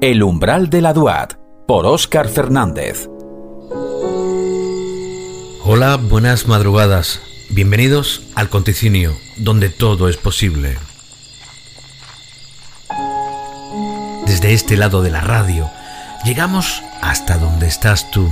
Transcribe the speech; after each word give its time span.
El 0.00 0.22
umbral 0.22 0.70
de 0.70 0.80
la 0.80 0.92
Duat, 0.92 1.32
por 1.66 1.84
Óscar 1.84 2.28
Fernández. 2.28 3.08
Hola, 5.64 5.96
buenas 5.96 6.46
madrugadas. 6.46 7.20
Bienvenidos 7.50 8.22
al 8.36 8.48
Conticinio, 8.48 9.16
donde 9.38 9.70
todo 9.70 10.08
es 10.08 10.16
posible. 10.16 10.78
Desde 14.24 14.52
este 14.52 14.76
lado 14.76 15.02
de 15.02 15.10
la 15.10 15.20
radio, 15.20 15.68
llegamos 16.24 16.84
hasta 17.02 17.36
donde 17.36 17.66
estás 17.66 18.08
tú, 18.12 18.30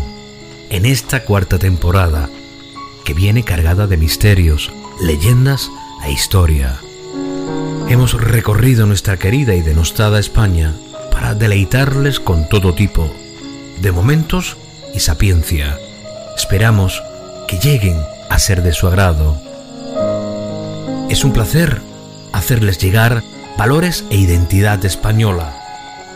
en 0.70 0.86
esta 0.86 1.24
cuarta 1.24 1.58
temporada, 1.58 2.30
que 3.04 3.12
viene 3.12 3.42
cargada 3.42 3.88
de 3.88 3.96
misterios, 3.96 4.70
leyendas 5.00 5.68
e 6.04 6.12
historia. 6.12 6.76
Hemos 7.88 8.12
recorrido 8.12 8.86
nuestra 8.86 9.16
querida 9.16 9.56
y 9.56 9.62
denostada 9.62 10.20
España 10.20 10.72
para 11.16 11.34
deleitarles 11.34 12.20
con 12.20 12.46
todo 12.46 12.74
tipo 12.74 13.10
de 13.80 13.90
momentos 13.90 14.58
y 14.92 15.00
sapiencia. 15.00 15.78
Esperamos 16.36 17.02
que 17.48 17.58
lleguen 17.58 17.98
a 18.28 18.38
ser 18.38 18.62
de 18.62 18.74
su 18.74 18.86
agrado. 18.86 19.40
Es 21.08 21.24
un 21.24 21.32
placer 21.32 21.80
hacerles 22.34 22.76
llegar 22.76 23.22
valores 23.56 24.04
e 24.10 24.16
identidad 24.16 24.84
española, 24.84 25.56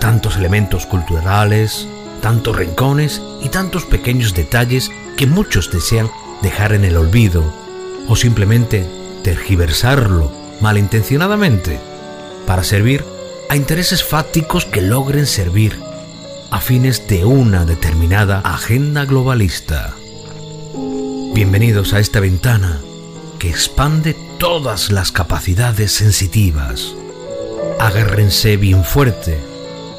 tantos 0.00 0.36
elementos 0.36 0.84
culturales, 0.84 1.88
tantos 2.20 2.54
rincones 2.54 3.22
y 3.40 3.48
tantos 3.48 3.86
pequeños 3.86 4.34
detalles 4.34 4.90
que 5.16 5.26
muchos 5.26 5.72
desean 5.72 6.10
dejar 6.42 6.74
en 6.74 6.84
el 6.84 6.98
olvido 6.98 7.42
o 8.06 8.16
simplemente 8.16 8.86
tergiversarlo 9.24 10.30
malintencionadamente 10.60 11.80
para 12.46 12.64
servir 12.64 13.02
a 13.50 13.56
intereses 13.56 14.04
fácticos 14.04 14.64
que 14.64 14.80
logren 14.80 15.26
servir 15.26 15.76
a 16.52 16.60
fines 16.60 17.08
de 17.08 17.24
una 17.24 17.64
determinada 17.64 18.38
agenda 18.44 19.04
globalista. 19.06 19.96
Bienvenidos 21.34 21.92
a 21.92 21.98
esta 21.98 22.20
ventana 22.20 22.80
que 23.40 23.50
expande 23.50 24.14
todas 24.38 24.92
las 24.92 25.10
capacidades 25.10 25.90
sensitivas. 25.90 26.94
Agárrense 27.80 28.56
bien 28.56 28.84
fuerte. 28.84 29.36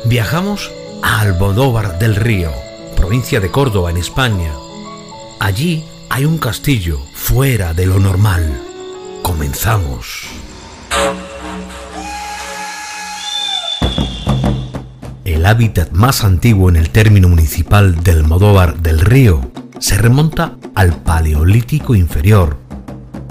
Viajamos 0.05 0.71
a 1.03 1.19
Almodóvar 1.19 1.99
del 1.99 2.15
Río, 2.15 2.53
provincia 2.95 3.41
de 3.41 3.51
Córdoba, 3.51 3.89
en 3.89 3.97
España. 3.97 4.53
Allí 5.41 5.83
hay 6.07 6.23
un 6.23 6.37
castillo 6.37 7.01
fuera 7.13 7.73
de 7.73 7.85
lo 7.85 7.99
normal. 7.99 8.61
Comenzamos. 9.21 10.29
El 15.41 15.47
hábitat 15.47 15.91
más 15.91 16.23
antiguo 16.23 16.69
en 16.69 16.75
el 16.75 16.91
término 16.91 17.27
municipal 17.27 18.03
del 18.03 18.23
Modóvar 18.23 18.77
del 18.77 18.99
Río 18.99 19.51
se 19.79 19.97
remonta 19.97 20.55
al 20.75 21.01
Paleolítico 21.01 21.95
inferior 21.95 22.59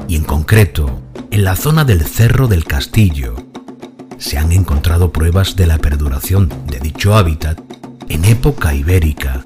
y 0.08 0.16
en 0.16 0.24
concreto 0.24 1.00
en 1.30 1.44
la 1.44 1.54
zona 1.54 1.84
del 1.84 2.04
Cerro 2.04 2.48
del 2.48 2.64
Castillo. 2.64 3.36
Se 4.18 4.38
han 4.38 4.50
encontrado 4.50 5.12
pruebas 5.12 5.54
de 5.54 5.68
la 5.68 5.78
perduración 5.78 6.52
de 6.66 6.80
dicho 6.80 7.14
hábitat 7.14 7.60
en 8.08 8.24
época 8.24 8.74
ibérica, 8.74 9.44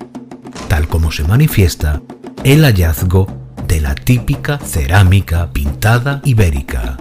tal 0.67 0.89
como 0.89 1.13
se 1.13 1.25
manifiesta 1.25 2.01
el 2.45 2.65
hallazgo 2.65 3.27
de 3.69 3.83
la 3.83 3.95
típica 3.95 4.57
cerámica 4.57 5.53
pintada 5.53 6.23
ibérica. 6.25 6.97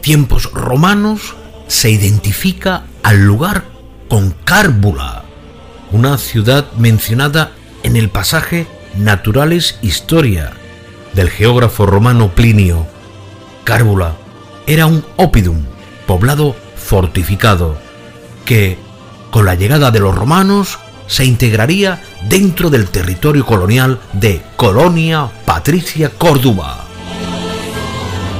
Tiempos 0.00 0.50
romanos 0.52 1.34
se 1.68 1.90
identifica 1.90 2.84
al 3.02 3.24
lugar 3.24 3.64
con 4.08 4.34
Cárbula, 4.44 5.24
una 5.92 6.18
ciudad 6.18 6.72
mencionada 6.72 7.52
en 7.82 7.96
el 7.96 8.08
pasaje 8.08 8.66
Naturales 8.96 9.78
Historia 9.82 10.52
del 11.14 11.30
geógrafo 11.30 11.86
romano 11.86 12.28
Plinio. 12.34 12.86
Cárbula 13.64 14.16
era 14.66 14.86
un 14.86 15.04
oppidum, 15.16 15.64
poblado 16.06 16.56
fortificado, 16.76 17.78
que, 18.44 18.78
con 19.30 19.44
la 19.46 19.54
llegada 19.54 19.90
de 19.90 20.00
los 20.00 20.14
romanos, 20.14 20.78
se 21.06 21.24
integraría 21.24 22.02
dentro 22.28 22.70
del 22.70 22.88
territorio 22.88 23.44
colonial 23.44 24.00
de 24.12 24.42
Colonia 24.56 25.30
Patricia 25.44 26.10
Córdoba. 26.10 26.84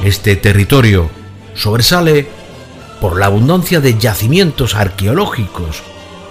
Este 0.03 0.35
territorio 0.35 1.20
sobresale 1.55 2.27
por 2.99 3.17
la 3.19 3.25
abundancia 3.25 3.81
de 3.81 3.97
yacimientos 3.97 4.75
arqueológicos 4.75 5.81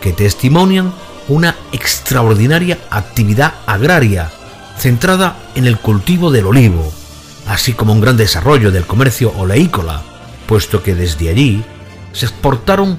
que 0.01 0.13
testimonian 0.13 0.93
una 1.29 1.57
extraordinaria 1.73 2.79
actividad 2.91 3.55
agraria 3.67 4.31
centrada 4.79 5.37
en 5.55 5.67
el 5.67 5.79
cultivo 5.79 6.31
del 6.31 6.47
olivo, 6.47 6.93
así 7.47 7.75
como 7.75 7.93
un 7.93 8.01
gran 8.01 8.17
desarrollo 8.17 8.71
del 8.71 8.87
comercio 8.87 9.33
oleícola, 9.37 10.03
puesto 10.47 10.83
que 10.83 10.95
desde 10.95 11.29
allí 11.29 11.63
se 12.13 12.27
exportaron 12.27 12.99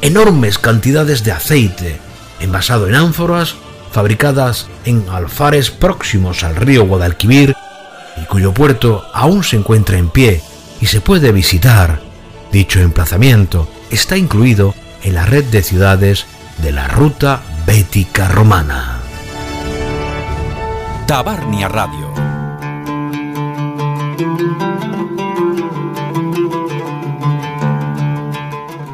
enormes 0.00 0.58
cantidades 0.58 1.24
de 1.24 1.32
aceite, 1.32 2.00
envasado 2.40 2.88
en 2.88 2.94
ánforas, 2.94 3.56
fabricadas 3.92 4.68
en 4.84 5.04
alfares 5.10 5.70
próximos 5.70 6.44
al 6.44 6.56
río 6.56 6.86
Guadalquivir, 6.86 7.54
y 8.16 8.24
cuyo 8.26 8.54
puerto 8.54 9.04
aún 9.12 9.44
se 9.44 9.56
encuentra 9.56 9.98
en 9.98 10.08
pie 10.08 10.42
y 10.80 10.86
se 10.86 11.00
puede 11.00 11.32
visitar. 11.32 12.00
Dicho 12.52 12.80
emplazamiento 12.80 13.68
está 13.90 14.16
incluido 14.16 14.74
en 15.02 15.14
la 15.14 15.26
red 15.26 15.44
de 15.44 15.62
ciudades 15.62 16.26
de 16.62 16.72
la 16.72 16.88
Ruta 16.88 17.42
Bética 17.66 18.28
Romana. 18.28 19.00
Tabarnia 21.06 21.68
Radio. 21.68 22.12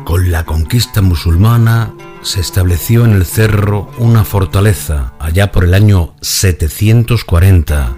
Con 0.04 0.30
la 0.30 0.44
conquista 0.44 1.02
musulmana 1.02 1.92
se 2.22 2.40
estableció 2.40 3.04
en 3.04 3.12
el 3.12 3.26
cerro 3.26 3.90
una 3.98 4.24
fortaleza 4.24 5.12
allá 5.18 5.52
por 5.52 5.64
el 5.64 5.74
año 5.74 6.14
740, 6.20 7.96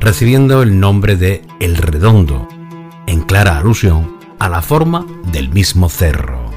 recibiendo 0.00 0.62
el 0.62 0.80
nombre 0.80 1.16
de 1.16 1.42
El 1.60 1.76
Redondo, 1.76 2.48
en 3.06 3.22
clara 3.22 3.58
alusión 3.58 4.18
a 4.38 4.48
la 4.48 4.62
forma 4.62 5.06
del 5.30 5.50
mismo 5.50 5.88
cerro. 5.88 6.50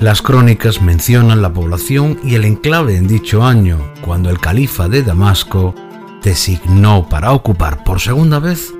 Las 0.00 0.22
crónicas 0.22 0.80
mencionan 0.80 1.42
la 1.42 1.52
población 1.52 2.20
y 2.22 2.36
el 2.36 2.44
enclave 2.44 2.96
en 2.96 3.08
dicho 3.08 3.44
año, 3.44 3.78
cuando 4.00 4.30
el 4.30 4.38
califa 4.38 4.88
de 4.88 5.02
Damasco 5.02 5.74
designó 6.22 7.08
para 7.08 7.32
ocupar 7.32 7.82
por 7.82 8.00
segunda 8.00 8.38
vez 8.38 8.72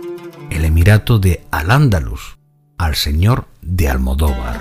el 0.51 0.65
emirato 0.65 1.19
de 1.19 1.45
Al-Ándalus 1.51 2.39
al 2.79 2.95
señor 2.95 3.47
de 3.61 3.89
Almodóvar. 3.89 4.59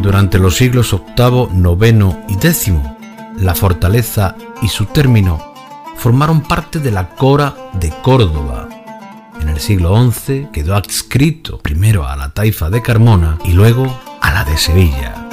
Durante 0.00 0.38
los 0.38 0.56
siglos 0.56 0.94
VIII, 1.16 1.48
IX 1.52 2.16
y 2.28 2.46
X, 2.46 2.72
la 3.38 3.54
fortaleza 3.56 4.36
y 4.62 4.68
su 4.68 4.86
término 4.86 5.55
formaron 5.96 6.40
parte 6.42 6.78
de 6.78 6.90
la 6.90 7.10
Cora 7.10 7.54
de 7.74 7.90
Córdoba. 8.02 8.68
En 9.40 9.48
el 9.48 9.60
siglo 9.60 10.10
XI 10.10 10.48
quedó 10.52 10.74
adscrito 10.74 11.58
primero 11.58 12.06
a 12.06 12.16
la 12.16 12.30
taifa 12.30 12.70
de 12.70 12.82
Carmona 12.82 13.38
y 13.44 13.52
luego 13.52 13.86
a 14.20 14.32
la 14.32 14.44
de 14.44 14.56
Sevilla. 14.56 15.28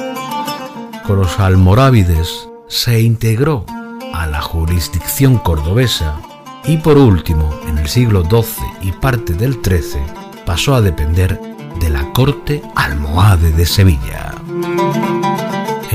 Con 1.06 1.18
los 1.18 1.38
almorávides 1.38 2.48
se 2.68 3.00
integró 3.00 3.66
a 4.12 4.26
la 4.26 4.40
jurisdicción 4.40 5.38
cordobesa 5.38 6.16
y 6.64 6.78
por 6.78 6.96
último, 6.96 7.52
en 7.68 7.78
el 7.78 7.88
siglo 7.88 8.22
XII 8.22 8.88
y 8.88 8.92
parte 8.92 9.34
del 9.34 9.60
XIII, 9.62 10.00
pasó 10.46 10.74
a 10.74 10.80
depender 10.80 11.38
de 11.80 11.90
la 11.90 12.10
corte 12.12 12.62
almohade 12.74 13.52
de 13.52 13.66
Sevilla. 13.66 14.34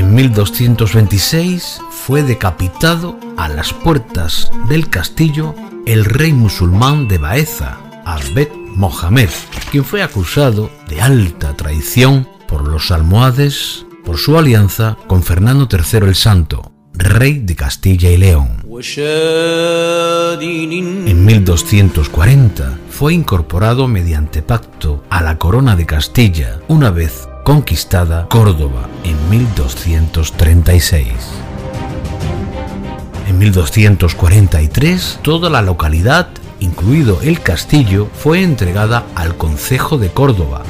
En 0.09 0.15
1226 0.15 1.81
fue 1.91 2.23
decapitado 2.23 3.19
a 3.37 3.47
las 3.47 3.73
puertas 3.73 4.51
del 4.67 4.89
castillo 4.89 5.53
el 5.85 6.03
rey 6.03 6.33
musulmán 6.33 7.07
de 7.07 7.19
Baeza, 7.19 7.77
Abed 8.05 8.47
Mohamed, 8.73 9.29
quien 9.69 9.85
fue 9.85 10.01
acusado 10.01 10.71
de 10.87 10.99
alta 10.99 11.55
traición 11.55 12.27
por 12.47 12.67
los 12.67 12.89
almohades 12.89 13.85
por 14.03 14.17
su 14.17 14.35
alianza 14.35 14.97
con 15.05 15.21
Fernando 15.21 15.67
III 15.71 16.07
el 16.07 16.15
Santo, 16.15 16.71
rey 16.95 17.33
de 17.33 17.55
Castilla 17.55 18.09
y 18.09 18.17
León. 18.17 18.65
En 21.05 21.25
1240 21.25 22.79
fue 22.89 23.13
incorporado 23.13 23.87
mediante 23.87 24.41
pacto 24.41 25.03
a 25.11 25.21
la 25.21 25.37
corona 25.37 25.75
de 25.75 25.85
Castilla, 25.85 26.61
una 26.67 26.89
vez 26.89 27.28
conquistada 27.49 28.27
Córdoba 28.29 28.87
en 29.03 29.17
1236. 29.31 31.07
En 33.25 33.29
En 33.29 33.39
1243, 33.39 35.19
toda 35.23 35.49
la 35.49 35.63
localidad, 35.63 36.27
incluido 36.59 37.23
el 37.23 37.41
castillo, 37.41 38.07
fue 38.13 38.43
entregada 38.43 39.07
al 39.15 39.35
Concejo 39.35 39.97
de 39.97 40.09
Córdoba, 40.09 40.61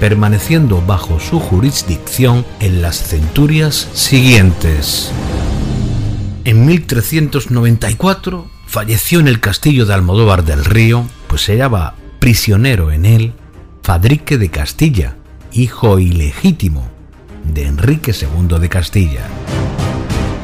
permaneciendo 0.00 0.80
bajo 0.86 1.20
su 1.20 1.38
jurisdicción 1.38 2.46
en 2.60 2.80
las 2.80 2.96
centurias 2.96 3.90
siguientes. 3.92 5.12
En 6.44 6.64
1394 6.64 8.46
falleció 8.66 9.20
en 9.20 9.28
el 9.28 9.38
castillo 9.38 9.84
de 9.84 9.92
Almodóvar 9.92 10.46
del 10.46 10.64
Río, 10.64 11.04
pues 11.26 11.42
se 11.42 11.52
hallaba 11.52 11.94
prisionero 12.20 12.90
en 12.90 13.04
él 13.04 13.34
Fadrique 13.82 14.38
de 14.38 14.48
Castilla, 14.48 15.16
hijo 15.52 15.98
ilegítimo 15.98 16.86
de 17.44 17.66
Enrique 17.66 18.12
II 18.12 18.58
de 18.58 18.68
Castilla. 18.68 19.26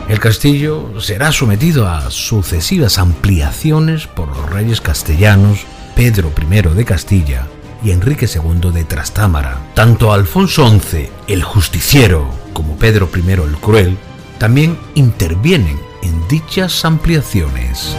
El 0.08 0.20
castillo 0.20 1.00
será 1.00 1.32
sometido 1.32 1.88
a 1.88 2.10
sucesivas 2.10 2.98
ampliaciones 2.98 4.06
por 4.06 4.28
los 4.28 4.50
reyes 4.50 4.80
castellanos 4.80 5.60
Pedro 5.94 6.32
I 6.40 6.74
de 6.74 6.84
Castilla 6.84 7.46
y 7.82 7.90
Enrique 7.90 8.26
II 8.26 8.70
de 8.72 8.84
Trastámara. 8.84 9.58
Tanto 9.74 10.12
Alfonso 10.12 10.68
XI, 10.68 11.08
el 11.26 11.42
justiciero, 11.42 12.28
como 12.52 12.76
Pedro 12.76 13.08
I 13.14 13.30
el 13.30 13.56
cruel, 13.56 13.98
también 14.38 14.78
intervienen 14.94 15.78
en 16.02 16.28
dichas 16.28 16.84
ampliaciones. 16.84 17.94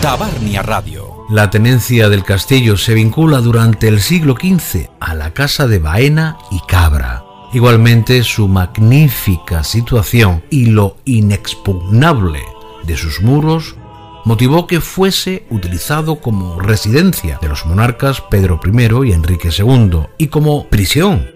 Tabarnia 0.00 0.62
Radio 0.62 1.17
la 1.28 1.50
tenencia 1.50 2.08
del 2.08 2.24
castillo 2.24 2.78
se 2.78 2.94
vincula 2.94 3.42
durante 3.42 3.88
el 3.88 4.00
siglo 4.00 4.34
XV 4.34 4.88
a 4.98 5.14
la 5.14 5.34
casa 5.34 5.66
de 5.66 5.78
Baena 5.78 6.38
y 6.50 6.58
Cabra. 6.66 7.22
Igualmente 7.52 8.24
su 8.24 8.48
magnífica 8.48 9.62
situación 9.62 10.42
y 10.48 10.64
lo 10.66 10.96
inexpugnable 11.04 12.40
de 12.84 12.96
sus 12.96 13.20
muros 13.20 13.76
motivó 14.24 14.66
que 14.66 14.80
fuese 14.80 15.44
utilizado 15.50 16.20
como 16.20 16.58
residencia 16.60 17.38
de 17.42 17.48
los 17.48 17.66
monarcas 17.66 18.22
Pedro 18.22 18.58
I 18.64 19.08
y 19.08 19.12
Enrique 19.12 19.50
II 19.56 20.06
y 20.16 20.28
como 20.28 20.66
prisión, 20.68 21.30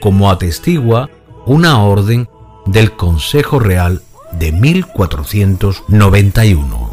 como 0.00 0.30
atestigua 0.30 1.08
una 1.46 1.82
orden 1.82 2.28
del 2.66 2.92
Consejo 2.92 3.58
Real 3.58 4.02
de 4.32 4.52
1491. 4.52 6.87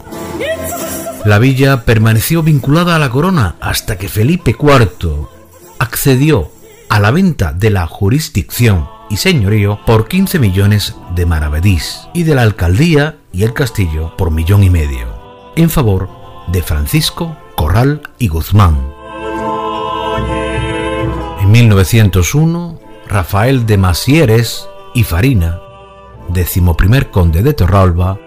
La 1.26 1.40
villa 1.40 1.86
permaneció 1.86 2.44
vinculada 2.44 2.96
a 2.96 3.00
la 3.00 3.10
corona 3.10 3.56
hasta 3.60 3.98
que 3.98 4.10
Felipe 4.10 4.52
IV 4.52 5.28
accedió 5.80 6.52
a 6.88 7.00
la 7.00 7.10
venta 7.10 7.52
de 7.52 7.72
la 7.72 7.88
jurisdicción 7.88 8.88
y 9.10 9.18
señorío 9.18 9.80
por 9.88 10.08
15 10.08 10.38
millones 10.38 10.96
de 11.16 11.26
maravedís 11.26 12.02
y 12.14 12.24
de 12.24 12.36
la 12.36 12.44
alcaldía 12.44 13.18
y 13.34 13.42
el 13.42 13.54
castillo 13.54 14.16
por 14.18 14.30
millón 14.30 14.64
y 14.64 14.70
medio, 14.70 15.08
en 15.56 15.72
favor 15.72 16.10
de 16.48 16.62
Francisco 16.62 17.36
Corral 17.56 18.04
y 18.20 18.28
Guzmán. 18.28 18.78
En 21.42 21.52
1901, 21.52 22.80
Rafael 23.08 23.66
de 23.66 23.78
Masieres 23.78 24.68
y 24.94 25.04
Farina, 25.04 25.60
decimoprimer 26.30 27.10
conde 27.10 27.42
de 27.42 27.54
Torralba, 27.54 28.20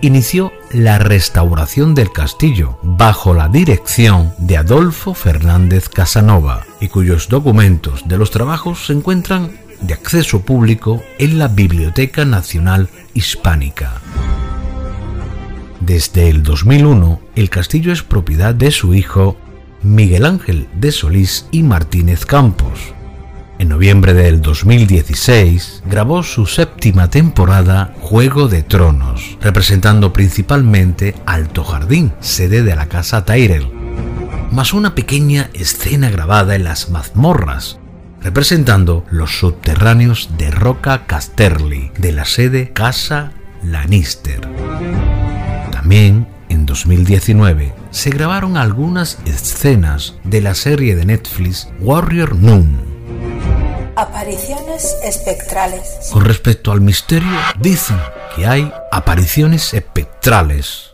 inició 0.00 0.52
la 0.72 0.98
restauración 0.98 1.94
del 1.94 2.12
castillo 2.12 2.78
bajo 2.82 3.34
la 3.34 3.48
dirección 3.48 4.32
de 4.38 4.56
Adolfo 4.56 5.14
Fernández 5.14 5.88
Casanova 5.88 6.64
y 6.80 6.88
cuyos 6.88 7.28
documentos 7.28 8.06
de 8.06 8.18
los 8.18 8.30
trabajos 8.30 8.86
se 8.86 8.92
encuentran 8.92 9.52
de 9.80 9.94
acceso 9.94 10.42
público 10.42 11.02
en 11.18 11.38
la 11.38 11.48
Biblioteca 11.48 12.24
Nacional 12.24 12.88
Hispánica. 13.14 14.00
Desde 15.80 16.28
el 16.28 16.42
2001, 16.42 17.20
el 17.36 17.50
castillo 17.50 17.92
es 17.92 18.02
propiedad 18.02 18.54
de 18.54 18.70
su 18.70 18.94
hijo 18.94 19.36
Miguel 19.82 20.26
Ángel 20.26 20.68
de 20.74 20.92
Solís 20.92 21.46
y 21.52 21.62
Martínez 21.62 22.26
Campos, 22.26 22.94
en 23.58 23.68
noviembre 23.68 24.14
del 24.14 24.40
2016 24.40 25.82
grabó 25.86 26.22
su 26.22 26.46
séptima 26.46 27.10
temporada 27.10 27.92
Juego 28.00 28.48
de 28.48 28.62
Tronos, 28.62 29.36
representando 29.40 30.12
principalmente 30.12 31.14
Alto 31.26 31.64
Jardín, 31.64 32.12
sede 32.20 32.62
de 32.62 32.76
la 32.76 32.86
casa 32.86 33.24
Tyrell, 33.24 33.70
más 34.52 34.72
una 34.72 34.94
pequeña 34.94 35.50
escena 35.54 36.10
grabada 36.10 36.54
en 36.54 36.64
las 36.64 36.90
mazmorras, 36.90 37.78
representando 38.20 39.04
los 39.10 39.38
subterráneos 39.38 40.30
de 40.38 40.50
Roca 40.50 41.06
Casterly, 41.06 41.90
de 41.98 42.12
la 42.12 42.24
sede 42.24 42.72
Casa 42.72 43.32
Lannister. 43.64 44.48
También 45.72 46.28
en 46.48 46.64
2019 46.64 47.74
se 47.90 48.10
grabaron 48.10 48.56
algunas 48.56 49.18
escenas 49.24 50.14
de 50.24 50.40
la 50.40 50.54
serie 50.54 50.94
de 50.94 51.06
Netflix 51.06 51.68
Warrior 51.80 52.36
Noon, 52.36 52.87
Apariciones 53.98 54.96
espectrales. 55.02 56.10
Con 56.12 56.24
respecto 56.24 56.70
al 56.70 56.80
misterio, 56.80 57.36
dicen 57.58 57.96
que 58.36 58.46
hay 58.46 58.72
apariciones 58.92 59.74
espectrales. 59.74 60.92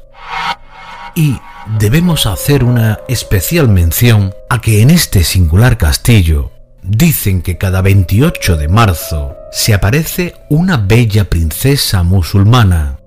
Y 1.14 1.38
debemos 1.78 2.24
hacer 2.24 2.64
una 2.64 3.00
especial 3.06 3.68
mención 3.68 4.32
a 4.48 4.62
que 4.62 4.80
en 4.80 4.88
este 4.88 5.22
singular 5.22 5.76
castillo 5.76 6.50
dicen 6.82 7.42
que 7.42 7.58
cada 7.58 7.82
28 7.82 8.56
de 8.56 8.68
marzo 8.68 9.36
se 9.52 9.74
aparece 9.74 10.32
una 10.48 10.78
bella 10.78 11.28
princesa 11.28 12.04
musulmana, 12.04 13.00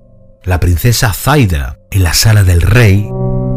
la 0.44 0.59
princesa 0.59 1.11
Zaida, 1.11 1.79
en 1.89 2.03
la 2.03 2.13
sala 2.13 2.44
del 2.44 2.61
rey 2.61 3.09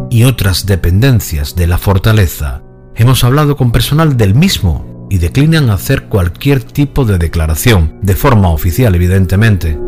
y 0.08 0.24
otras 0.24 0.64
dependencias 0.64 1.54
de 1.54 1.66
la 1.66 1.76
fortaleza. 1.76 2.62
Hemos 2.96 3.24
hablado 3.24 3.58
con 3.58 3.72
personal 3.72 4.16
del 4.16 4.34
mismo 4.34 4.89
y 5.10 5.18
declinan 5.18 5.68
hacer 5.68 6.04
cualquier 6.04 6.62
tipo 6.62 7.04
de 7.04 7.18
declaración, 7.18 7.98
de 8.00 8.14
forma 8.14 8.48
oficial 8.50 8.94
evidentemente. 8.94 9.78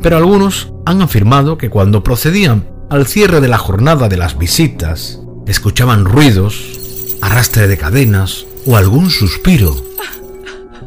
Pero 0.00 0.16
algunos 0.16 0.72
han 0.86 1.02
afirmado 1.02 1.58
que 1.58 1.68
cuando 1.68 2.04
procedían 2.04 2.64
al 2.88 3.06
cierre 3.06 3.40
de 3.40 3.48
la 3.48 3.58
jornada 3.58 4.08
de 4.08 4.16
las 4.16 4.38
visitas, 4.38 5.20
escuchaban 5.46 6.04
ruidos, 6.04 7.18
arrastre 7.20 7.66
de 7.66 7.76
cadenas 7.76 8.46
o 8.64 8.76
algún 8.76 9.10
suspiro. 9.10 9.76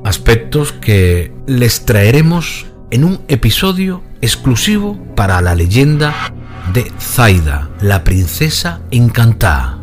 Aspectos 0.03 0.71
que 0.71 1.33
les 1.45 1.85
traeremos 1.85 2.65
en 2.89 3.03
un 3.03 3.19
episodio 3.27 4.01
exclusivo 4.21 4.97
para 5.15 5.41
la 5.41 5.55
leyenda 5.55 6.33
de 6.73 6.91
Zaida, 6.99 7.69
la 7.81 8.03
princesa 8.03 8.81
encantada. 8.91 9.77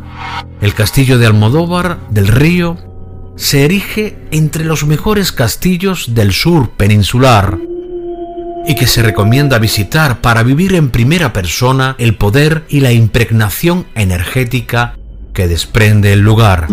El 0.59 0.73
castillo 0.73 1.17
de 1.17 1.27
Almodóvar 1.27 1.99
del 2.09 2.27
Río 2.27 2.88
se 3.39 3.65
erige 3.65 4.15
entre 4.31 4.65
los 4.65 4.85
mejores 4.85 5.31
castillos 5.31 6.13
del 6.13 6.33
sur 6.33 6.71
peninsular 6.71 7.57
y 8.67 8.75
que 8.75 8.85
se 8.85 9.01
recomienda 9.01 9.59
visitar 9.59 10.19
para 10.19 10.43
vivir 10.43 10.75
en 10.75 10.89
primera 10.89 11.31
persona 11.31 11.95
el 11.99 12.15
poder 12.15 12.65
y 12.67 12.81
la 12.81 12.91
impregnación 12.91 13.85
energética 13.95 14.97
que 15.33 15.47
desprende 15.47 16.11
el 16.11 16.19
lugar. 16.19 16.67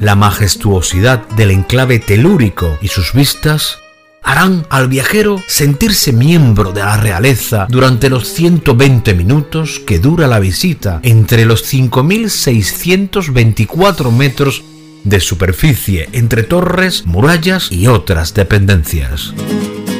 La 0.00 0.14
majestuosidad 0.14 1.28
del 1.36 1.50
enclave 1.50 1.98
telúrico 1.98 2.78
y 2.80 2.88
sus 2.88 3.12
vistas 3.12 3.76
harán 4.22 4.66
al 4.70 4.88
viajero 4.88 5.42
sentirse 5.46 6.14
miembro 6.14 6.72
de 6.72 6.80
la 6.80 6.96
realeza 6.96 7.66
durante 7.68 8.08
los 8.08 8.28
120 8.28 9.12
minutos 9.12 9.78
que 9.86 9.98
dura 9.98 10.26
la 10.26 10.40
visita 10.40 11.00
entre 11.02 11.44
los 11.44 11.70
5.624 11.70 14.10
metros 14.10 14.64
de 15.06 15.20
superficie 15.20 16.08
entre 16.12 16.42
torres, 16.42 17.06
murallas 17.06 17.70
y 17.70 17.86
otras 17.86 18.34
dependencias. 18.34 19.32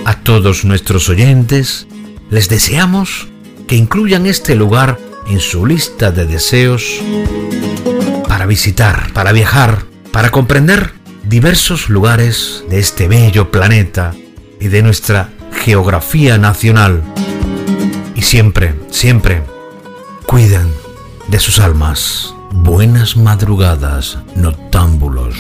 A 0.05 0.15
todos 0.15 0.65
nuestros 0.65 1.09
oyentes 1.09 1.87
les 2.29 2.49
deseamos 2.49 3.29
que 3.69 3.77
incluyan 3.77 4.27
este 4.27 4.57
lugar 4.57 4.99
en 5.29 5.39
su 5.41 5.65
lista 5.65 6.11
de 6.11 6.27
deseos 6.27 7.01
para 8.29 8.47
visitar, 8.47 9.13
para 9.13 9.33
viajar, 9.33 9.85
para 10.11 10.31
comprender 10.31 10.93
diversos 11.23 11.89
lugares 11.89 12.65
de 12.69 12.81
este 12.81 13.07
bello 13.07 13.51
planeta 13.53 14.13
y 14.61 14.69
de 14.69 14.83
nuestra 14.83 15.31
geografía 15.53 16.37
nacional. 16.37 17.03
Y 18.17 18.23
siempre, 18.23 18.75
siempre, 18.91 19.43
cuiden 20.27 20.69
de 21.29 21.39
sus 21.39 21.61
almas. 21.61 22.36
Buenas 22.63 23.17
madrugadas, 23.17 24.19
noctámbulos. 24.35 25.37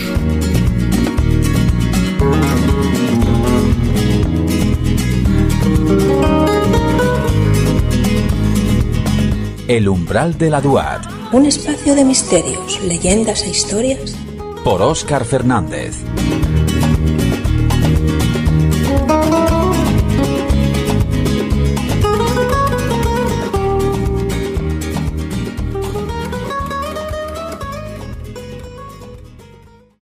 El 9.69 9.89
umbral 9.89 10.39
de 10.39 10.51
la 10.51 10.61
Duat. 10.61 11.05
Un 11.33 11.47
espacio 11.47 11.95
de 11.95 12.05
misterios, 12.05 12.81
leyendas 12.85 13.43
e 13.43 13.51
historias. 13.51 14.17
Por 14.63 14.83
Óscar 14.83 15.25
Fernández. 15.25 16.05